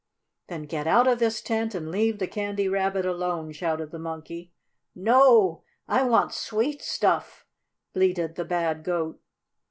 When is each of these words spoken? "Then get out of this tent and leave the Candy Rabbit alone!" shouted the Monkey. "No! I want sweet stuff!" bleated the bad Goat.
"Then 0.47 0.63
get 0.63 0.87
out 0.87 1.05
of 1.07 1.19
this 1.19 1.43
tent 1.43 1.75
and 1.75 1.91
leave 1.91 2.17
the 2.17 2.25
Candy 2.25 2.67
Rabbit 2.67 3.05
alone!" 3.05 3.51
shouted 3.51 3.91
the 3.91 3.99
Monkey. 3.99 4.51
"No! 4.95 5.61
I 5.87 6.01
want 6.01 6.33
sweet 6.33 6.81
stuff!" 6.81 7.45
bleated 7.93 8.33
the 8.33 8.45
bad 8.45 8.83
Goat. 8.83 9.21